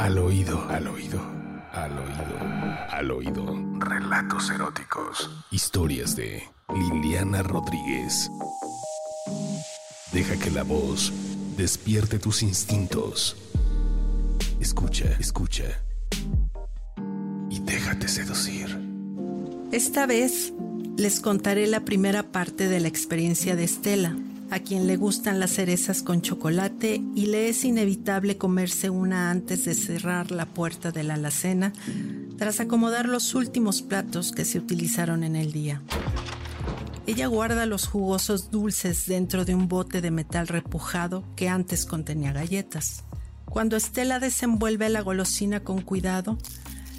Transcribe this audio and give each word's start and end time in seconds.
Al 0.00 0.16
oído, 0.16 0.66
al 0.70 0.86
oído, 0.88 1.20
al 1.74 1.92
oído, 1.98 2.38
al 2.88 3.10
oído. 3.10 3.44
Relatos 3.80 4.48
eróticos. 4.48 5.30
Historias 5.50 6.16
de 6.16 6.42
Liliana 6.74 7.42
Rodríguez. 7.42 8.30
Deja 10.10 10.38
que 10.38 10.50
la 10.52 10.62
voz 10.62 11.12
despierte 11.58 12.18
tus 12.18 12.42
instintos. 12.42 13.36
Escucha, 14.58 15.04
escucha. 15.20 15.64
Y 17.50 17.60
déjate 17.60 18.08
seducir. 18.08 18.80
Esta 19.70 20.06
vez 20.06 20.54
les 20.96 21.20
contaré 21.20 21.66
la 21.66 21.80
primera 21.80 22.22
parte 22.22 22.68
de 22.68 22.80
la 22.80 22.88
experiencia 22.88 23.54
de 23.54 23.64
Estela, 23.64 24.16
a 24.50 24.58
quien 24.60 24.86
le 24.86 24.96
gustan 24.96 25.38
las 25.38 25.52
cerezas 25.52 26.02
con 26.02 26.22
chocolate 26.22 27.00
y 27.14 27.26
le 27.26 27.48
es 27.48 27.64
inevitable 27.64 28.36
comerse 28.36 28.90
una 28.90 29.30
antes 29.30 29.64
de 29.64 29.74
cerrar 29.74 30.32
la 30.32 30.46
puerta 30.46 30.90
de 30.90 31.04
la 31.04 31.14
alacena 31.14 31.72
tras 32.36 32.58
acomodar 32.58 33.08
los 33.08 33.34
últimos 33.34 33.82
platos 33.82 34.32
que 34.32 34.44
se 34.44 34.58
utilizaron 34.58 35.22
en 35.22 35.36
el 35.36 35.52
día. 35.52 35.82
Ella 37.06 37.28
guarda 37.28 37.66
los 37.66 37.86
jugosos 37.86 38.50
dulces 38.50 39.06
dentro 39.06 39.44
de 39.44 39.54
un 39.54 39.68
bote 39.68 40.00
de 40.00 40.10
metal 40.10 40.48
repujado 40.48 41.24
que 41.36 41.48
antes 41.48 41.86
contenía 41.86 42.32
galletas. 42.32 43.04
Cuando 43.44 43.76
Estela 43.76 44.20
desenvuelve 44.20 44.88
la 44.88 45.00
golosina 45.00 45.60
con 45.60 45.82
cuidado, 45.82 46.38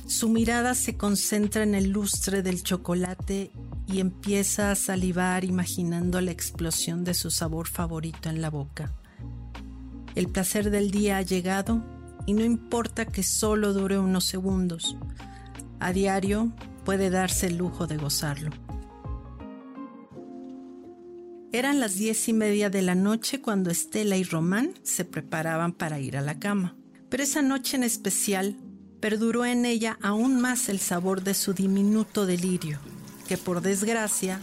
su 0.08 0.28
mirada 0.28 0.76
se 0.76 0.98
concentra 0.98 1.64
en 1.64 1.76
el 1.76 1.92
lustre 1.92 2.42
del 2.42 2.64
chocolate 2.64 3.52
y 3.92 4.00
empieza 4.00 4.72
a 4.72 4.76
salivar 4.76 5.44
imaginando 5.44 6.22
la 6.22 6.32
explosión 6.32 7.04
de 7.04 7.14
su 7.14 7.30
sabor 7.30 7.68
favorito 7.68 8.30
en 8.30 8.42
la 8.42 8.50
boca. 8.50 8.94
El 10.16 10.28
placer 10.28 10.70
del 10.72 10.92
día 10.92 11.18
ha 11.18 11.22
llegado 11.22 11.84
y 12.26 12.34
no 12.34 12.44
importa 12.44 13.06
que 13.06 13.24
solo 13.24 13.74
dure 13.74 13.98
unos 13.98 14.26
segundos. 14.26 14.98
A 15.80 15.94
diario 15.94 16.52
puede 16.86 17.10
darse 17.10 17.48
el 17.48 17.58
lujo 17.58 17.88
de 17.88 17.98
gozarlo. 17.98 18.52
Eran 21.54 21.82
las 21.82 21.96
diez 21.96 22.30
y 22.30 22.34
media 22.34 22.70
de 22.70 22.82
la 22.82 22.96
noche 22.96 23.42
cuando 23.42 23.72
Estela 23.72 24.16
y 24.16 24.24
Román 24.24 24.74
se 24.84 25.04
preparaban 25.04 25.74
para 25.74 26.00
ir 26.00 26.16
a 26.16 26.22
la 26.22 26.40
cama. 26.40 26.78
Pero 27.10 27.24
esa 27.24 27.42
noche 27.42 27.76
en 27.76 27.84
especial 27.84 28.56
perduró 29.02 29.44
en 29.46 29.66
ella 29.66 29.98
aún 30.02 30.40
más 30.40 30.70
el 30.70 30.80
sabor 30.80 31.24
de 31.24 31.34
su 31.34 31.54
diminuto 31.54 32.26
delirio, 32.26 32.80
que 33.28 33.38
por 33.38 33.62
desgracia 33.62 34.40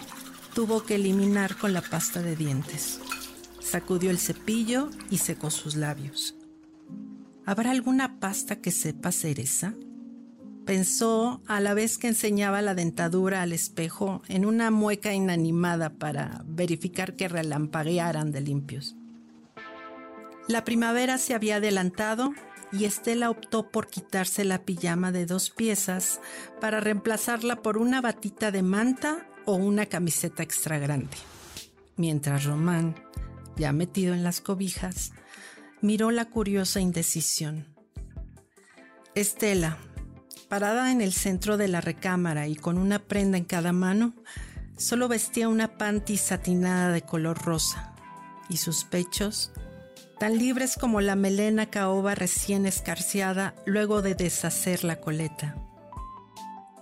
tuvo 0.54 0.84
que 0.84 0.96
eliminar 0.96 1.56
con 1.56 1.72
la 1.72 1.82
pasta 1.82 2.22
de 2.22 2.36
dientes. 2.36 3.00
Sacudió 3.60 4.10
el 4.10 4.18
cepillo 4.18 4.90
y 5.10 5.18
secó 5.18 5.50
sus 5.50 5.76
labios. 5.76 6.34
¿Habrá 7.44 7.70
alguna 7.70 8.18
pasta 8.20 8.56
que 8.56 8.70
sepa 8.70 9.12
cereza? 9.12 9.74
Pensó 10.66 11.40
a 11.46 11.60
la 11.60 11.72
vez 11.72 11.96
que 11.96 12.08
enseñaba 12.08 12.60
la 12.60 12.74
dentadura 12.74 13.40
al 13.40 13.52
espejo 13.52 14.22
en 14.28 14.44
una 14.44 14.70
mueca 14.70 15.14
inanimada 15.14 15.90
para 15.90 16.42
verificar 16.46 17.16
que 17.16 17.26
relampaguearan 17.28 18.32
de 18.32 18.42
limpios. 18.42 18.94
La 20.46 20.64
primavera 20.64 21.18
se 21.18 21.34
había 21.34 21.56
adelantado 21.56 22.32
y 22.72 22.84
Estela 22.84 23.30
optó 23.30 23.70
por 23.70 23.88
quitarse 23.88 24.44
la 24.44 24.64
pijama 24.64 25.12
de 25.12 25.26
dos 25.26 25.50
piezas 25.50 26.20
para 26.60 26.80
reemplazarla 26.80 27.62
por 27.62 27.78
una 27.78 28.00
batita 28.00 28.50
de 28.50 28.62
manta 28.62 29.26
o 29.46 29.54
una 29.54 29.86
camiseta 29.86 30.42
extra 30.42 30.78
grande. 30.78 31.16
Mientras 31.96 32.44
Román, 32.44 32.94
ya 33.56 33.72
metido 33.72 34.14
en 34.14 34.22
las 34.22 34.40
cobijas, 34.40 35.12
miró 35.80 36.10
la 36.10 36.26
curiosa 36.26 36.80
indecisión. 36.80 37.66
Estela, 39.14 39.78
parada 40.48 40.92
en 40.92 41.00
el 41.00 41.12
centro 41.12 41.56
de 41.56 41.68
la 41.68 41.80
recámara 41.80 42.46
y 42.46 42.56
con 42.56 42.78
una 42.78 43.00
prenda 43.00 43.38
en 43.38 43.44
cada 43.44 43.72
mano, 43.72 44.14
solo 44.76 45.08
vestía 45.08 45.48
una 45.48 45.76
panty 45.76 46.16
satinada 46.16 46.92
de 46.92 47.02
color 47.02 47.42
rosa 47.42 47.94
y 48.48 48.58
sus 48.58 48.84
pechos 48.84 49.52
tan 50.18 50.36
libres 50.38 50.76
como 50.76 51.00
la 51.00 51.16
melena 51.16 51.66
caoba 51.66 52.14
recién 52.14 52.66
escarciada 52.66 53.54
luego 53.66 54.02
de 54.02 54.14
deshacer 54.14 54.84
la 54.84 55.00
coleta. 55.00 55.56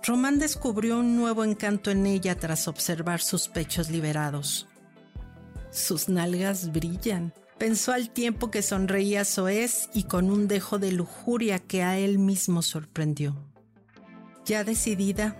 Román 0.03 0.39
descubrió 0.39 0.99
un 0.99 1.17
nuevo 1.17 1.43
encanto 1.43 1.91
en 1.91 2.05
ella 2.05 2.37
tras 2.37 2.67
observar 2.67 3.21
sus 3.21 3.47
pechos 3.47 3.89
liberados. 3.89 4.67
Sus 5.69 6.07
nalgas 6.07 6.71
brillan, 6.71 7.33
pensó 7.57 7.91
al 7.91 8.09
tiempo 8.09 8.49
que 8.49 8.61
sonreía 8.61 9.25
soez 9.25 9.89
y 9.93 10.03
con 10.03 10.31
un 10.31 10.47
dejo 10.47 10.79
de 10.79 10.91
lujuria 10.91 11.59
que 11.59 11.83
a 11.83 11.97
él 11.97 12.19
mismo 12.19 12.61
sorprendió. 12.61 13.35
Ya 14.45 14.63
decidida, 14.63 15.35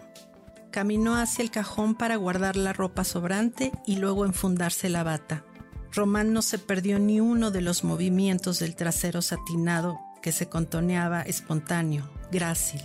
caminó 0.69 1.15
hacia 1.15 1.43
el 1.43 1.49
cajón 1.49 1.95
para 1.95 2.17
guardar 2.17 2.57
la 2.57 2.73
ropa 2.73 3.03
sobrante 3.03 3.71
y 3.85 3.95
luego 3.95 4.25
enfundarse 4.25 4.89
la 4.89 5.03
bata. 5.03 5.45
Román 5.93 6.33
no 6.33 6.41
se 6.41 6.59
perdió 6.59 6.99
ni 6.99 7.19
uno 7.19 7.51
de 7.51 7.61
los 7.61 7.83
movimientos 7.83 8.59
del 8.59 8.75
trasero 8.75 9.21
satinado 9.21 9.99
que 10.21 10.31
se 10.31 10.49
contoneaba 10.49 11.21
espontáneo, 11.21 12.09
grácil. 12.31 12.81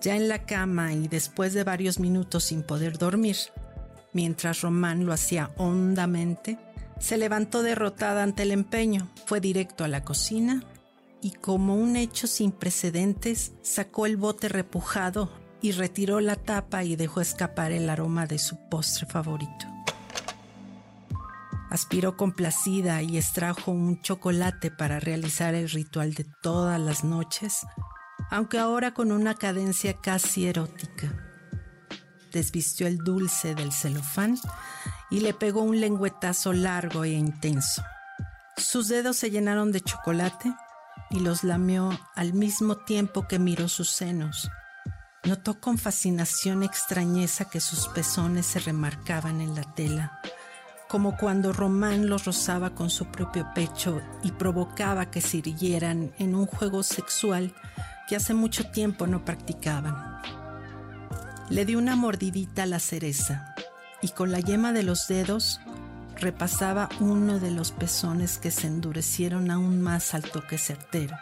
Ya 0.00 0.16
en 0.16 0.28
la 0.28 0.44
cama 0.44 0.92
y 0.92 1.08
después 1.08 1.54
de 1.54 1.64
varios 1.64 1.98
minutos 1.98 2.44
sin 2.44 2.62
poder 2.62 2.98
dormir, 2.98 3.36
mientras 4.12 4.62
Román 4.62 5.04
lo 5.04 5.12
hacía 5.12 5.50
hondamente, 5.56 6.58
se 7.00 7.16
levantó 7.16 7.62
derrotada 7.62 8.22
ante 8.22 8.42
el 8.42 8.52
empeño, 8.52 9.08
fue 9.26 9.40
directo 9.40 9.84
a 9.84 9.88
la 9.88 10.04
cocina 10.04 10.64
y 11.20 11.32
como 11.32 11.74
un 11.74 11.96
hecho 11.96 12.26
sin 12.26 12.52
precedentes 12.52 13.52
sacó 13.62 14.06
el 14.06 14.16
bote 14.16 14.48
repujado 14.48 15.30
y 15.60 15.72
retiró 15.72 16.20
la 16.20 16.36
tapa 16.36 16.84
y 16.84 16.96
dejó 16.96 17.20
escapar 17.20 17.72
el 17.72 17.90
aroma 17.90 18.26
de 18.26 18.38
su 18.38 18.56
postre 18.68 19.06
favorito. 19.06 19.77
Aspiró 21.70 22.16
complacida 22.16 23.02
y 23.02 23.18
extrajo 23.18 23.72
un 23.72 24.00
chocolate 24.00 24.70
para 24.70 25.00
realizar 25.00 25.54
el 25.54 25.68
ritual 25.68 26.14
de 26.14 26.24
todas 26.42 26.80
las 26.80 27.04
noches, 27.04 27.58
aunque 28.30 28.58
ahora 28.58 28.94
con 28.94 29.12
una 29.12 29.34
cadencia 29.34 29.94
casi 30.00 30.46
erótica. 30.46 31.12
Desvistió 32.32 32.86
el 32.86 32.98
dulce 32.98 33.54
del 33.54 33.72
celofán 33.72 34.38
y 35.10 35.20
le 35.20 35.34
pegó 35.34 35.62
un 35.62 35.80
lengüetazo 35.80 36.54
largo 36.54 37.04
e 37.04 37.10
intenso. 37.10 37.82
Sus 38.56 38.88
dedos 38.88 39.16
se 39.16 39.30
llenaron 39.30 39.70
de 39.70 39.82
chocolate 39.82 40.54
y 41.10 41.20
los 41.20 41.44
lamió 41.44 41.90
al 42.14 42.32
mismo 42.32 42.76
tiempo 42.76 43.28
que 43.28 43.38
miró 43.38 43.68
sus 43.68 43.90
senos. 43.90 44.50
Notó 45.24 45.60
con 45.60 45.76
fascinación 45.76 46.62
extrañeza 46.62 47.50
que 47.50 47.60
sus 47.60 47.88
pezones 47.88 48.46
se 48.46 48.60
remarcaban 48.60 49.40
en 49.40 49.54
la 49.54 49.74
tela 49.74 50.20
como 50.88 51.16
cuando 51.16 51.52
Román 51.52 52.08
los 52.08 52.24
rozaba 52.24 52.70
con 52.70 52.90
su 52.90 53.06
propio 53.06 53.48
pecho 53.54 54.00
y 54.22 54.32
provocaba 54.32 55.10
que 55.10 55.20
se 55.20 55.38
irguieran 55.38 56.12
en 56.18 56.34
un 56.34 56.46
juego 56.46 56.82
sexual 56.82 57.54
que 58.08 58.16
hace 58.16 58.32
mucho 58.32 58.70
tiempo 58.70 59.06
no 59.06 59.24
practicaban. 59.24 60.22
Le 61.50 61.64
dio 61.66 61.78
una 61.78 61.94
mordidita 61.94 62.62
a 62.62 62.66
la 62.66 62.78
cereza 62.78 63.54
y 64.00 64.08
con 64.08 64.32
la 64.32 64.40
yema 64.40 64.72
de 64.72 64.82
los 64.82 65.08
dedos 65.08 65.60
repasaba 66.16 66.88
uno 67.00 67.38
de 67.38 67.50
los 67.50 67.70
pezones 67.70 68.38
que 68.38 68.50
se 68.50 68.66
endurecieron 68.66 69.50
aún 69.50 69.80
más 69.80 70.14
al 70.14 70.22
toque 70.22 70.58
certero. 70.58 71.16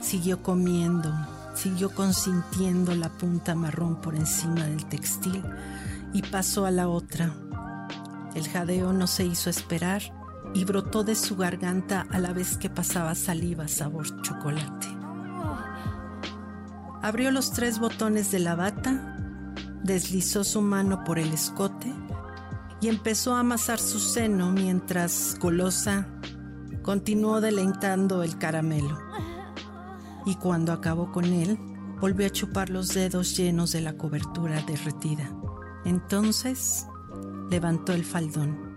Siguió 0.00 0.42
comiendo, 0.42 1.12
siguió 1.54 1.90
consintiendo 1.90 2.94
la 2.94 3.08
punta 3.08 3.54
marrón 3.54 4.00
por 4.00 4.14
encima 4.14 4.64
del 4.64 4.84
textil 4.86 5.42
y 6.12 6.22
pasó 6.22 6.66
a 6.66 6.70
la 6.70 6.88
otra, 6.88 7.34
el 8.34 8.48
jadeo 8.48 8.92
no 8.92 9.06
se 9.06 9.24
hizo 9.24 9.50
esperar 9.50 10.02
y 10.54 10.64
brotó 10.64 11.04
de 11.04 11.14
su 11.14 11.36
garganta 11.36 12.06
a 12.10 12.18
la 12.18 12.32
vez 12.32 12.56
que 12.56 12.70
pasaba 12.70 13.14
saliva 13.14 13.68
sabor 13.68 14.20
chocolate. 14.22 14.88
Abrió 17.02 17.30
los 17.30 17.52
tres 17.52 17.78
botones 17.78 18.30
de 18.30 18.38
la 18.38 18.54
bata, 18.54 19.54
deslizó 19.82 20.44
su 20.44 20.62
mano 20.62 21.04
por 21.04 21.18
el 21.18 21.32
escote 21.32 21.92
y 22.80 22.88
empezó 22.88 23.34
a 23.34 23.40
amasar 23.40 23.78
su 23.78 23.98
seno 23.98 24.50
mientras, 24.50 25.36
golosa, 25.40 26.06
continuó 26.82 27.40
deleitando 27.40 28.22
el 28.22 28.38
caramelo. 28.38 28.98
Y 30.26 30.36
cuando 30.36 30.72
acabó 30.72 31.12
con 31.12 31.24
él, 31.24 31.58
volvió 32.00 32.26
a 32.26 32.30
chupar 32.30 32.70
los 32.70 32.94
dedos 32.94 33.36
llenos 33.36 33.72
de 33.72 33.80
la 33.82 33.96
cobertura 33.96 34.62
derretida. 34.62 35.30
Entonces 35.84 36.86
levantó 37.50 37.92
el 37.92 38.04
faldón. 38.04 38.74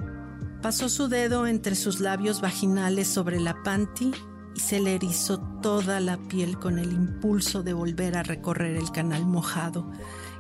Pasó 0.62 0.90
su 0.90 1.08
dedo 1.08 1.48
entre 1.48 1.76
sus 1.76 2.00
labios 2.00 2.42
vaginales 2.42 3.08
sobre 3.08 3.40
la 3.40 3.62
panty 3.64 4.12
y 4.56 4.60
se 4.60 4.80
le 4.80 4.96
erizó 4.96 5.40
toda 5.62 6.00
la 6.00 6.18
piel 6.18 6.58
con 6.58 6.80
el 6.80 6.92
impulso 6.92 7.62
de 7.62 7.74
volver 7.74 8.18
a 8.18 8.24
recorrer 8.24 8.76
el 8.76 8.92
canal 8.92 9.26
mojado 9.26 9.92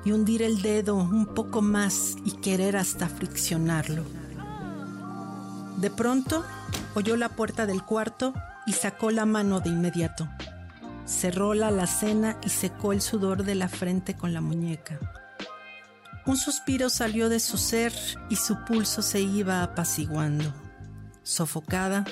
y 0.03 0.11
hundir 0.11 0.41
el 0.41 0.61
dedo 0.61 0.95
un 0.95 1.27
poco 1.27 1.61
más 1.61 2.15
y 2.25 2.31
querer 2.31 2.77
hasta 2.77 3.07
friccionarlo. 3.07 4.03
De 5.77 5.91
pronto 5.91 6.43
oyó 6.95 7.15
la 7.15 7.29
puerta 7.29 7.67
del 7.67 7.83
cuarto 7.83 8.33
y 8.65 8.73
sacó 8.73 9.11
la 9.11 9.25
mano 9.25 9.59
de 9.59 9.69
inmediato. 9.69 10.27
Cerró 11.05 11.53
la 11.53 11.67
alacena 11.67 12.37
y 12.43 12.49
secó 12.49 12.93
el 12.93 13.01
sudor 13.01 13.43
de 13.43 13.53
la 13.53 13.69
frente 13.69 14.15
con 14.15 14.33
la 14.33 14.41
muñeca. 14.41 14.99
Un 16.27 16.35
suspiro 16.35 16.89
salió 16.89 17.29
de 17.29 17.39
su 17.39 17.57
ser 17.57 17.93
y 18.29 18.35
su 18.35 18.65
pulso 18.65 19.01
se 19.01 19.21
iba 19.21 19.63
apaciguando. 19.63 20.53
Sofocada, 21.23 22.03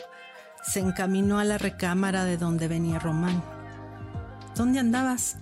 se 0.64 0.80
encaminó 0.80 1.38
a 1.38 1.44
la 1.44 1.58
recámara 1.58 2.24
de 2.24 2.38
donde 2.38 2.70
venía 2.70 2.98
Román. 2.98 3.44
¿Dónde 4.56 4.80
andabas? 4.80 5.36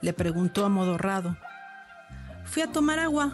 le 0.00 0.12
preguntó 0.12 0.66
amodorrado. 0.66 1.36
Fui 2.46 2.62
a 2.62 2.72
tomar 2.72 2.98
agua, 2.98 3.32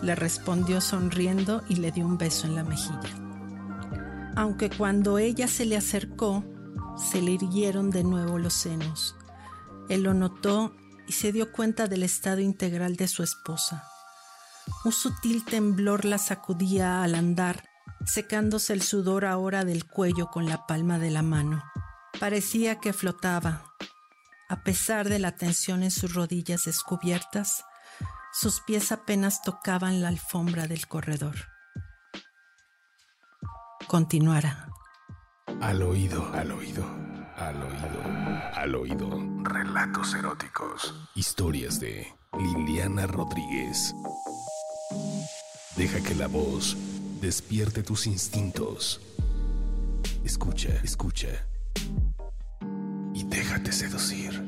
le 0.00 0.14
respondió 0.14 0.80
sonriendo 0.80 1.62
y 1.68 1.76
le 1.76 1.92
dio 1.92 2.06
un 2.06 2.16
beso 2.16 2.46
en 2.46 2.54
la 2.54 2.64
mejilla. 2.64 3.10
Aunque 4.36 4.70
cuando 4.70 5.18
ella 5.18 5.48
se 5.48 5.66
le 5.66 5.76
acercó, 5.76 6.42
se 6.96 7.20
le 7.20 7.32
irguieron 7.32 7.90
de 7.90 8.04
nuevo 8.04 8.38
los 8.38 8.54
senos. 8.54 9.16
Él 9.90 10.04
lo 10.04 10.14
notó 10.14 10.74
y 11.12 11.14
se 11.14 11.30
dio 11.30 11.52
cuenta 11.52 11.88
del 11.88 12.04
estado 12.04 12.40
integral 12.40 12.96
de 12.96 13.06
su 13.06 13.22
esposa. 13.22 13.86
Un 14.82 14.92
sutil 14.92 15.44
temblor 15.44 16.06
la 16.06 16.16
sacudía 16.16 17.02
al 17.02 17.14
andar, 17.14 17.68
secándose 18.06 18.72
el 18.72 18.80
sudor 18.80 19.26
ahora 19.26 19.66
del 19.66 19.84
cuello 19.84 20.28
con 20.28 20.48
la 20.48 20.66
palma 20.66 20.98
de 20.98 21.10
la 21.10 21.20
mano. 21.20 21.62
Parecía 22.18 22.80
que 22.80 22.94
flotaba. 22.94 23.74
A 24.48 24.62
pesar 24.62 25.10
de 25.10 25.18
la 25.18 25.36
tensión 25.36 25.82
en 25.82 25.90
sus 25.90 26.14
rodillas 26.14 26.62
descubiertas, 26.64 27.62
sus 28.32 28.62
pies 28.62 28.90
apenas 28.90 29.42
tocaban 29.42 30.00
la 30.00 30.08
alfombra 30.08 30.66
del 30.66 30.88
corredor. 30.88 31.36
Continuará. 33.86 34.70
Al 35.60 35.82
oído, 35.82 36.32
al 36.32 36.52
oído, 36.52 37.01
al 37.48 37.62
oído, 37.62 38.02
al 38.54 38.74
oído. 38.74 39.10
Relatos 39.42 40.14
eróticos. 40.14 40.94
Historias 41.14 41.80
de 41.80 42.06
Liliana 42.38 43.06
Rodríguez. 43.06 43.94
Deja 45.76 46.00
que 46.02 46.14
la 46.14 46.28
voz 46.28 46.76
despierte 47.20 47.82
tus 47.82 48.06
instintos. 48.06 49.00
Escucha, 50.24 50.68
escucha. 50.84 51.46
Y 53.14 53.24
déjate 53.24 53.72
seducir. 53.72 54.41